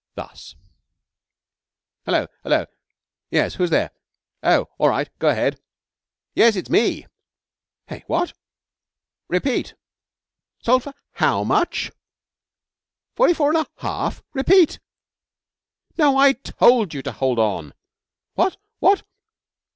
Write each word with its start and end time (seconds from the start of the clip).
Thus: 0.15 0.55
'Hello! 2.05 2.25
Hello! 2.41 2.65
Yes. 3.29 3.53
Who's 3.53 3.69
there? 3.69 3.91
Oh, 4.41 4.67
all 4.79 4.89
right. 4.89 5.07
Go 5.19 5.29
ahead. 5.29 5.59
Yes, 6.33 6.55
it's 6.55 6.71
me! 6.71 7.05
Hey, 7.85 8.03
what? 8.07 8.33
Repeat. 9.27 9.75
Sold 10.59 10.81
for 10.81 10.95
how 11.11 11.43
much? 11.43 11.91
Forty 13.15 13.35
four 13.35 13.55
and 13.55 13.59
a 13.63 13.67
half? 13.77 14.23
Repeat. 14.33 14.79
No! 15.99 16.17
I 16.17 16.33
told 16.33 16.95
you 16.95 17.03
to 17.03 17.11
hold 17.11 17.37
on. 17.37 17.75
What? 18.33 18.57
What? 18.79 19.03